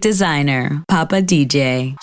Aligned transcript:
Designer, 0.00 0.84
Papa 0.88 1.22
DJ. 1.22 1.96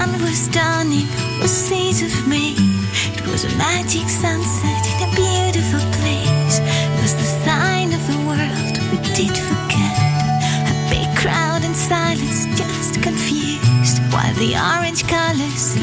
Sun 0.00 0.20
was 0.22 0.48
dawning 0.48 1.08
over 1.36 1.48
seas 1.48 2.00
of 2.02 2.26
May. 2.26 2.54
It 3.16 3.26
was 3.26 3.44
a 3.44 3.52
magic 3.56 4.08
sunset 4.08 4.82
in 4.92 4.98
a 5.08 5.10
beautiful 5.14 5.84
place. 5.98 6.56
It 6.94 7.02
was 7.02 7.14
the 7.22 7.28
sign 7.44 7.92
of 7.92 8.02
the 8.10 8.18
world 8.28 8.74
we 8.90 8.98
did 9.18 9.36
forget. 9.48 9.96
A 10.72 10.76
big 10.88 11.08
crowd 11.20 11.64
in 11.64 11.74
silence, 11.74 12.46
just 12.56 13.02
confused, 13.02 13.98
while 14.12 14.34
the 14.34 14.52
orange 14.72 15.06
colors 15.06 15.76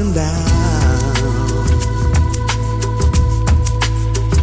falling 0.00 0.14
down, 0.14 1.64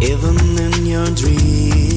even 0.02 0.38
in 0.60 0.86
your 0.86 1.08
dreams. 1.16 1.97